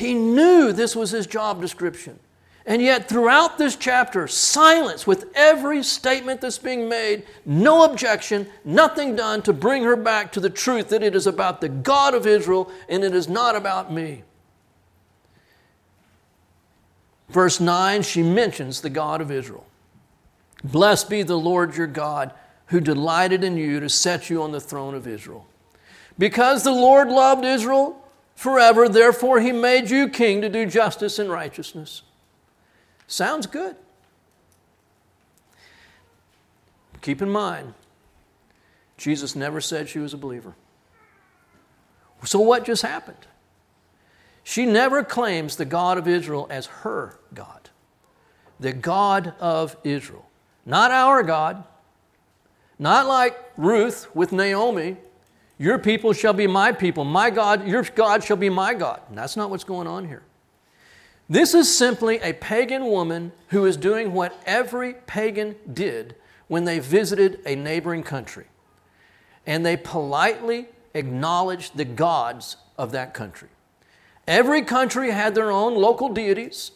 [0.00, 2.18] He knew this was his job description.
[2.64, 9.14] And yet, throughout this chapter, silence with every statement that's being made, no objection, nothing
[9.14, 12.26] done to bring her back to the truth that it is about the God of
[12.26, 14.22] Israel and it is not about me.
[17.28, 19.66] Verse 9, she mentions the God of Israel.
[20.64, 22.32] Blessed be the Lord your God,
[22.68, 25.46] who delighted in you to set you on the throne of Israel.
[26.18, 27.99] Because the Lord loved Israel
[28.40, 32.00] forever, therefore he made you king to do justice and righteousness.
[33.06, 33.76] Sounds good.
[37.02, 37.74] Keep in mind,
[38.96, 40.54] Jesus never said she was a believer.
[42.24, 43.26] So, what just happened?
[44.42, 47.68] She never claims the God of Israel as her God,
[48.58, 50.24] the God of Israel.
[50.64, 51.62] Not our God,
[52.78, 54.96] not like Ruth with Naomi.
[55.60, 57.04] Your people shall be my people.
[57.04, 59.02] My God, your God shall be my God.
[59.10, 60.22] And that's not what's going on here.
[61.28, 66.14] This is simply a pagan woman who is doing what every pagan did
[66.48, 68.46] when they visited a neighboring country.
[69.46, 73.48] And they politely acknowledged the gods of that country.
[74.26, 76.70] Every country had their own local deities.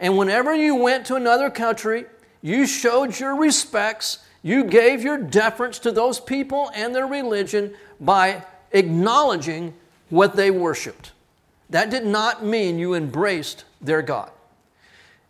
[0.00, 2.06] And whenever you went to another country,
[2.42, 8.44] you showed your respects, you gave your deference to those people and their religion by
[8.72, 9.74] acknowledging
[10.10, 11.12] what they worshiped.
[11.70, 14.30] That did not mean you embraced their God.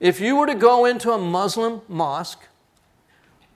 [0.01, 2.43] If you were to go into a Muslim mosque,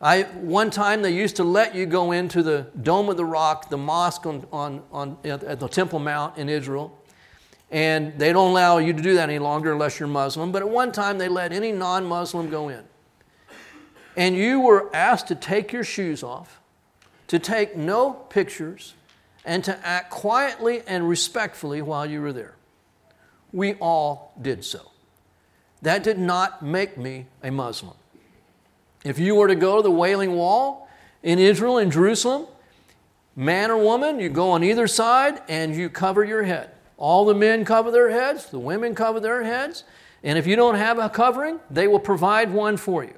[0.00, 3.68] I, one time they used to let you go into the Dome of the Rock,
[3.68, 6.96] the mosque on, on, on, at the Temple Mount in Israel,
[7.70, 10.52] and they don't allow you to do that any longer unless you're Muslim.
[10.52, 12.82] But at one time they let any non Muslim go in.
[14.20, 16.60] And you were asked to take your shoes off,
[17.28, 18.94] to take no pictures,
[19.44, 22.54] and to act quietly and respectfully while you were there
[23.52, 24.90] we all did so.
[25.82, 27.94] That did not make me a Muslim.
[29.04, 30.88] If you were to go to the Wailing Wall
[31.22, 32.46] in Israel, in Jerusalem,
[33.34, 36.70] man or woman, you go on either side and you cover your head.
[36.98, 39.84] All the men cover their heads, the women cover their heads,
[40.22, 43.14] and if you don't have a covering, they will provide one for you.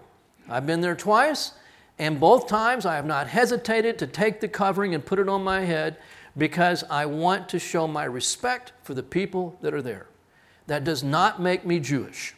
[0.53, 1.53] I've been there twice,
[1.99, 5.43] and both times I have not hesitated to take the covering and put it on
[5.43, 5.97] my head
[6.37, 10.07] because I want to show my respect for the people that are there.
[10.67, 12.35] That does not make me Jewish.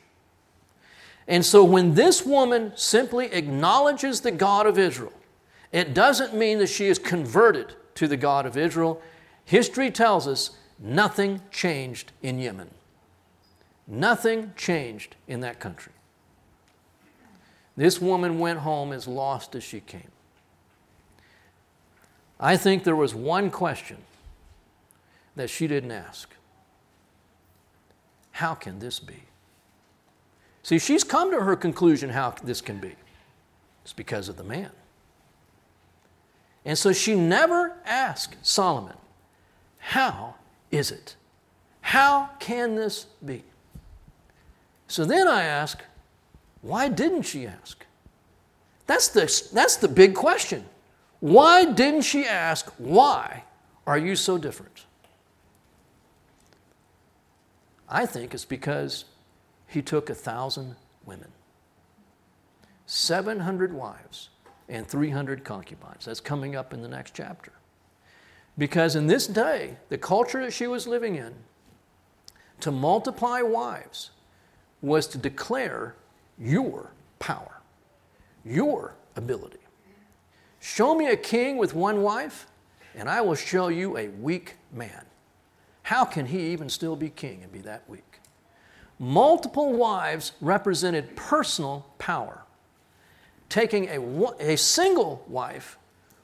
[1.26, 5.12] And so when this woman simply acknowledges the God of Israel,
[5.72, 9.02] it doesn't mean that she is converted to the God of Israel.
[9.44, 12.70] History tells us nothing changed in Yemen.
[13.86, 15.92] Nothing changed in that country.
[17.76, 20.10] This woman went home as lost as she came.
[22.38, 23.98] I think there was one question
[25.36, 26.30] that she didn't ask.
[28.32, 29.24] How can this be?
[30.62, 32.94] See, she's come to her conclusion how this can be.
[33.82, 34.70] It's because of the man.
[36.64, 38.96] And so she never asked Solomon,
[39.78, 40.36] How
[40.70, 41.16] is it?
[41.82, 43.44] How can this be?
[44.88, 45.82] So then I ask,
[46.64, 47.84] Why didn't she ask?
[48.86, 50.64] That's the, that's the big question.
[51.20, 53.44] Why didn't she ask, Why
[53.86, 54.86] are you so different?
[57.86, 59.04] I think it's because
[59.66, 61.32] he took a thousand women,
[62.86, 64.30] 700 wives,
[64.66, 66.06] and 300 concubines.
[66.06, 67.52] That's coming up in the next chapter.
[68.56, 71.34] Because in this day, the culture that she was living in,
[72.60, 74.12] to multiply wives
[74.80, 75.94] was to declare
[76.38, 77.60] your power,
[78.44, 79.58] your ability.
[80.60, 82.46] Show me a king with one wife,
[82.94, 85.04] and I will show you a weak man.
[85.82, 88.20] How can he even still be king and be that weak?
[88.98, 92.44] Multiple wives represented personal power.
[93.48, 95.78] Taking a, a single wife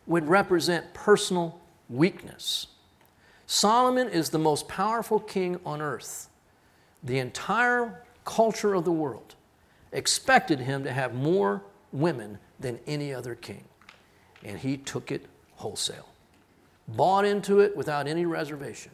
[0.06, 2.68] would represent personal weakness.
[3.46, 6.28] Solomon is the most powerful king on earth.
[7.02, 9.34] The entire culture of the world
[9.92, 11.62] expected him to have more
[11.92, 13.64] women than any other king.
[14.44, 16.08] And he took it wholesale,
[16.88, 18.92] bought into it without any reservation.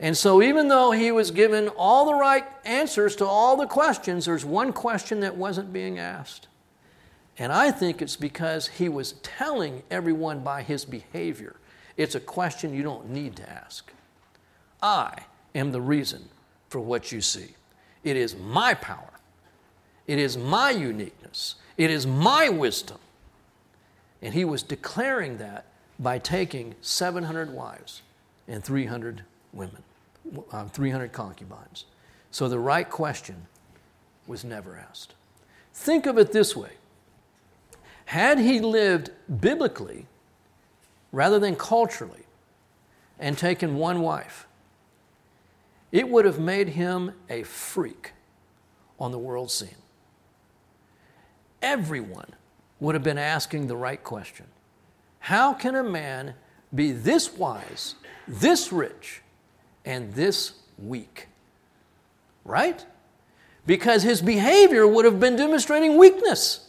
[0.00, 4.24] And so, even though he was given all the right answers to all the questions,
[4.24, 6.48] there's one question that wasn't being asked.
[7.38, 11.56] And I think it's because he was telling everyone by his behavior
[11.96, 13.92] it's a question you don't need to ask.
[14.82, 15.14] I
[15.54, 16.28] am the reason
[16.68, 17.54] for what you see.
[18.02, 19.13] It is my power,
[20.06, 22.98] it is my uniqueness, it is my wisdom.
[24.22, 25.66] And he was declaring that
[25.98, 28.02] by taking 700 wives
[28.48, 29.82] and 300 women,
[30.50, 31.84] uh, 300 concubines.
[32.30, 33.46] So the right question
[34.26, 35.14] was never asked.
[35.72, 36.70] Think of it this way
[38.06, 40.06] had he lived biblically,
[41.12, 42.26] rather than culturally
[43.18, 44.46] and taken one wife,
[45.90, 48.12] it would have made him a freak
[48.98, 49.83] on the world scene.
[51.64, 52.28] Everyone
[52.78, 54.44] would have been asking the right question
[55.18, 56.34] How can a man
[56.74, 57.94] be this wise,
[58.28, 59.22] this rich,
[59.82, 61.28] and this weak?
[62.44, 62.84] Right?
[63.64, 66.68] Because his behavior would have been demonstrating weakness.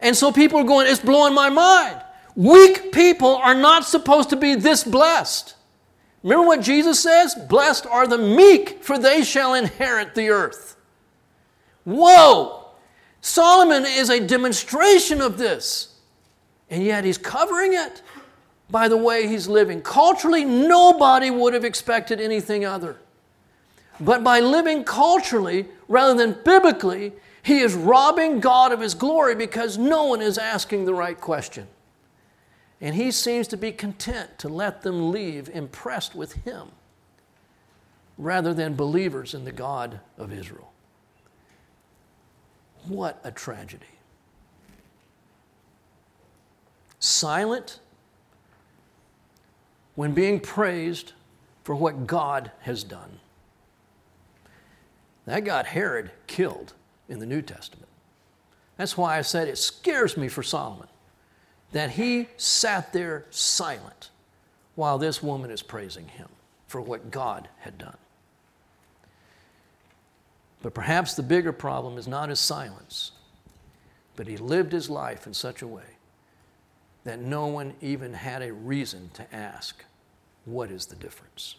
[0.00, 2.02] And so people are going, It's blowing my mind.
[2.36, 5.54] Weak people are not supposed to be this blessed.
[6.22, 7.34] Remember what Jesus says?
[7.48, 10.76] Blessed are the meek, for they shall inherit the earth.
[11.84, 12.63] Whoa!
[13.24, 15.94] Solomon is a demonstration of this.
[16.68, 18.02] And yet he's covering it
[18.68, 19.80] by the way he's living.
[19.80, 22.98] Culturally, nobody would have expected anything other.
[23.98, 29.78] But by living culturally rather than biblically, he is robbing God of his glory because
[29.78, 31.66] no one is asking the right question.
[32.78, 36.68] And he seems to be content to let them leave impressed with him
[38.18, 40.73] rather than believers in the God of Israel.
[42.86, 43.86] What a tragedy.
[46.98, 47.80] Silent
[49.94, 51.12] when being praised
[51.62, 53.20] for what God has done.
[55.26, 56.74] That got Herod killed
[57.08, 57.88] in the New Testament.
[58.76, 60.88] That's why I said it scares me for Solomon
[61.72, 64.10] that he sat there silent
[64.74, 66.28] while this woman is praising him
[66.66, 67.96] for what God had done.
[70.64, 73.12] But perhaps the bigger problem is not his silence,
[74.16, 75.98] but he lived his life in such a way
[77.04, 79.84] that no one even had a reason to ask,
[80.46, 81.56] What is the difference?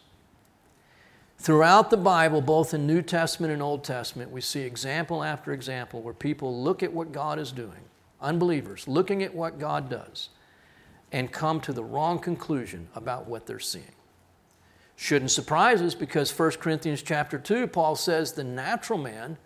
[1.37, 6.01] Throughout the Bible, both in New Testament and Old Testament, we see example after example
[6.01, 7.83] where people look at what God is doing
[8.21, 10.29] unbelievers looking at what God does
[11.11, 13.94] and come to the wrong conclusion about what they're seeing.
[14.95, 19.37] Shouldn't surprise us because 1 Corinthians chapter 2, Paul says the natural man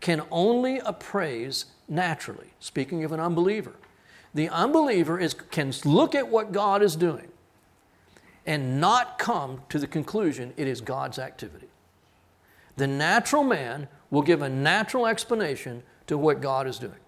[0.00, 3.74] can only appraise naturally, speaking of an unbeliever.
[4.34, 7.28] The unbeliever is, can look at what God is doing
[8.46, 11.68] and not come to the conclusion it is God's activity.
[12.76, 17.00] The natural man will give a natural explanation to what God is doing.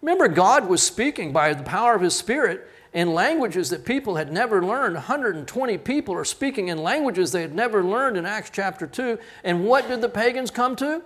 [0.00, 4.32] Remember, God was speaking by the power of His Spirit in languages that people had
[4.32, 4.94] never learned.
[4.94, 9.18] 120 people are speaking in languages they had never learned in Acts chapter 2.
[9.42, 11.02] And what did the pagans come to?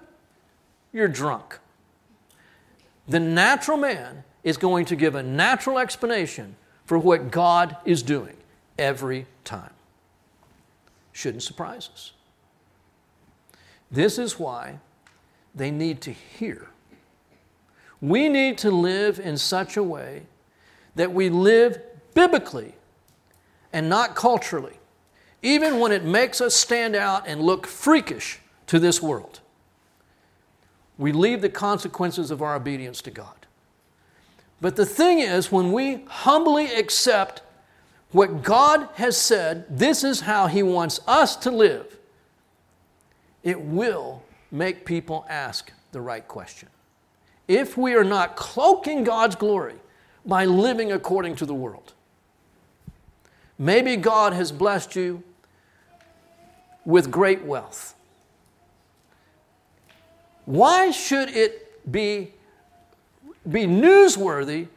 [0.92, 1.58] You're drunk.
[3.08, 8.36] The natural man is going to give a natural explanation for what God is doing
[8.78, 9.72] every time.
[11.12, 12.12] Shouldn't surprise us.
[13.90, 14.78] This is why
[15.54, 16.68] they need to hear
[18.00, 20.22] we need to live in such a way
[20.98, 21.80] that we live
[22.12, 22.74] biblically
[23.72, 24.74] and not culturally,
[25.42, 29.38] even when it makes us stand out and look freakish to this world.
[30.98, 33.46] We leave the consequences of our obedience to God.
[34.60, 37.42] But the thing is, when we humbly accept
[38.10, 41.96] what God has said, this is how He wants us to live,
[43.44, 46.68] it will make people ask the right question.
[47.46, 49.76] If we are not cloaking God's glory
[50.24, 51.92] by living according to the world,
[53.58, 55.22] maybe God has blessed you
[56.84, 57.94] with great wealth.
[60.46, 62.32] Why should it be,
[63.48, 64.68] be newsworthy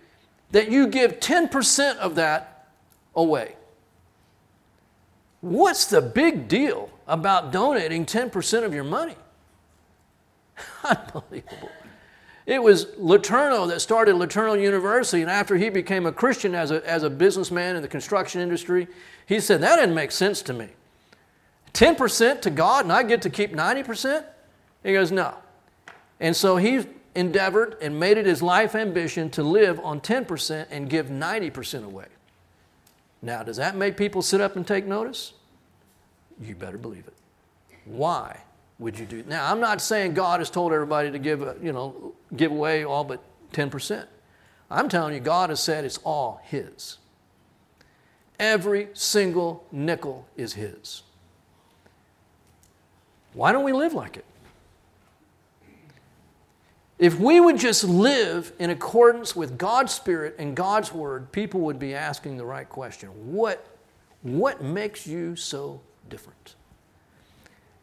[0.52, 2.68] that you give 10% of that
[3.16, 3.56] away?
[5.40, 9.16] What's the big deal about donating 10% of your money?
[10.84, 11.70] Unbelievable.
[12.52, 16.86] It was LeTourneau that started LeTourneau University, and after he became a Christian as a,
[16.86, 18.90] as a businessman in the construction industry,
[19.26, 20.68] he said, That didn't make sense to me.
[21.74, 24.26] 10% to God, and I get to keep 90%?
[24.84, 25.34] He goes, No.
[26.20, 26.86] And so he
[27.16, 32.08] endeavored and made it his life ambition to live on 10% and give 90% away.
[33.22, 35.32] Now, does that make people sit up and take notice?
[36.42, 37.14] You better believe it.
[37.86, 38.42] Why
[38.82, 39.24] would you do?
[39.28, 43.04] Now, I'm not saying God has told everybody to give, you know, give away all
[43.04, 43.24] but
[43.54, 44.08] 10%.
[44.72, 46.98] I'm telling you, God has said it's all His.
[48.40, 51.04] Every single nickel is His.
[53.34, 54.26] Why don't we live like it?
[56.98, 61.78] If we would just live in accordance with God's Spirit and God's Word, people would
[61.78, 63.64] be asking the right question What,
[64.24, 66.56] what makes you so different?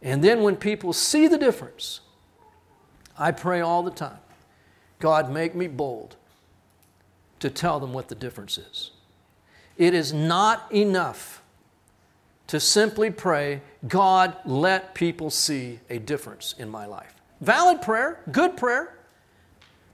[0.03, 2.01] And then when people see the difference,
[3.19, 4.19] I pray all the time
[4.99, 6.17] God, make me bold
[7.41, 8.91] to tell them what the difference is.
[9.77, 11.43] It is not enough
[12.49, 17.15] to simply pray, God, let people see a difference in my life.
[17.41, 18.99] Valid prayer, good prayer.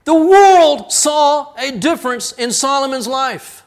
[0.05, 3.63] The world saw a difference in Solomon's life.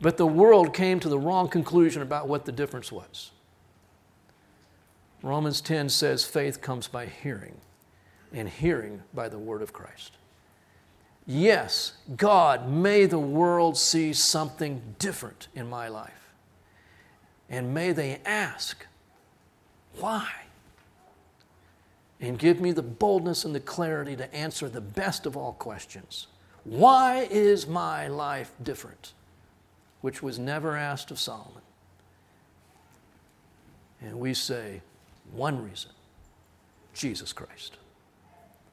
[0.00, 3.30] But the world came to the wrong conclusion about what the difference was.
[5.26, 7.56] Romans 10 says faith comes by hearing,
[8.32, 10.12] and hearing by the word of Christ.
[11.26, 16.12] Yes, God, may the world see something different in my life.
[17.48, 18.86] And may they ask,
[19.98, 20.28] why?
[22.20, 26.28] and give me the boldness and the clarity to answer the best of all questions.
[26.64, 29.12] Why is my life different?
[30.00, 31.62] Which was never asked of Solomon.
[34.00, 34.82] And we say,
[35.32, 35.90] one reason
[36.94, 37.76] Jesus Christ.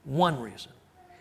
[0.06, 0.72] One reason.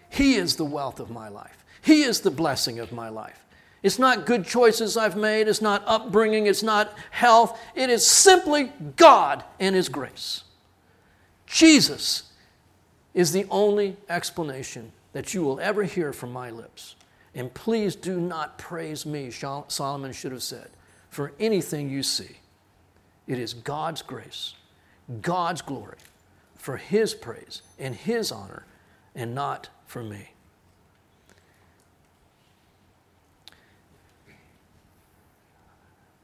[0.09, 3.39] He is the wealth of my life, He is the blessing of my life.
[3.83, 7.59] It's not good choices I've made, it's not upbringing, it's not health.
[7.74, 10.45] It is simply God and His grace.
[11.47, 12.30] Jesus
[13.12, 16.95] is the only explanation that you will ever hear from my lips.
[17.35, 20.68] And please do not praise me, Solomon should have said,
[21.11, 22.37] for anything you see.
[23.26, 24.55] It is God's grace,
[25.20, 25.98] God's glory,
[26.56, 28.64] for His praise and His honor,
[29.14, 30.30] and not for me.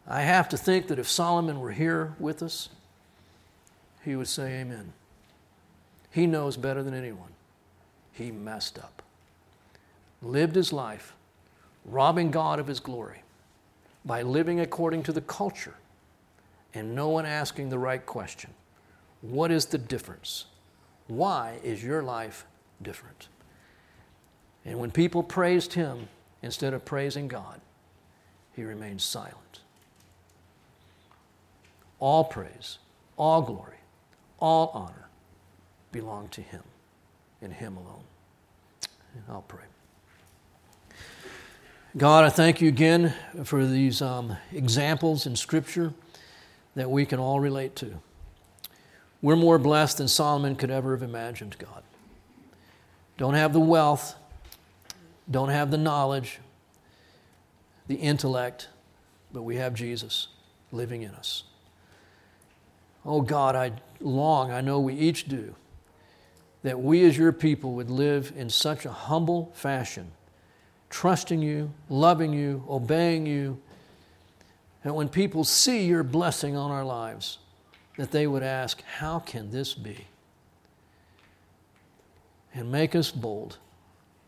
[0.07, 2.71] I have to think that if Solomon were here with us,
[4.05, 4.95] he would say, Amen.
[6.11, 7.33] He knows better than anyone.
[8.13, 9.03] He messed up.
[10.23, 11.13] Lived his life
[11.85, 13.23] robbing God of his glory
[14.05, 15.75] by living according to the culture
[16.75, 18.51] and no one asking the right question
[19.21, 20.47] What is the difference?
[21.07, 22.47] Why is your life
[22.83, 23.29] different?
[24.65, 26.09] And when people praised him
[26.43, 27.61] instead of praising God,
[28.55, 29.61] he remained silent.
[32.01, 32.79] All praise,
[33.17, 33.79] all glory,
[34.41, 35.09] all honor
[35.93, 36.63] belong to Him
[37.43, 38.03] and Him alone.
[39.29, 39.65] I'll pray.
[41.97, 43.15] God, I thank you again
[43.45, 45.93] for these um, examples in Scripture
[46.75, 48.01] that we can all relate to.
[49.21, 51.83] We're more blessed than Solomon could ever have imagined, God.
[53.17, 54.15] Don't have the wealth,
[55.29, 56.39] don't have the knowledge,
[57.89, 58.69] the intellect,
[59.33, 60.29] but we have Jesus
[60.71, 61.43] living in us.
[63.05, 65.55] Oh God, I long, I know we each do,
[66.63, 70.13] that we as your people would live in such a humble fashion,
[70.91, 73.61] trusting you, loving you, obeying you,
[74.85, 77.39] and when people see your blessing on our lives,
[77.99, 80.07] that they would ask, How can this be?
[82.55, 83.59] And make us bold,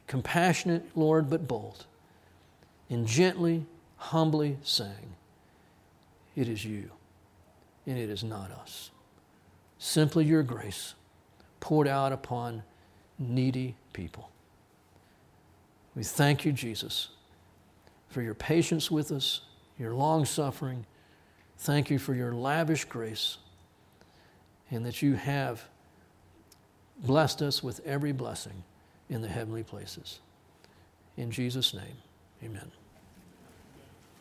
[0.06, 1.86] compassionate, Lord, but bold,
[2.90, 3.64] and gently,
[3.96, 5.14] humbly saying,
[6.36, 6.90] It is you,
[7.86, 8.90] and it is not us.
[9.78, 10.94] Simply your grace
[11.60, 12.64] poured out upon
[13.18, 14.30] needy people.
[15.94, 17.08] We thank you, Jesus,
[18.08, 19.42] for your patience with us,
[19.78, 20.86] your long suffering.
[21.58, 23.38] Thank you for your lavish grace,
[24.70, 25.64] and that you have
[26.98, 28.62] blessed us with every blessing
[29.08, 30.20] in the heavenly places.
[31.16, 31.96] In Jesus' name,
[32.42, 32.70] amen.